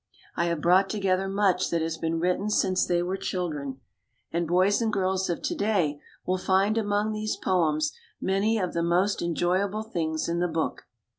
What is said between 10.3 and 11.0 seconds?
the book.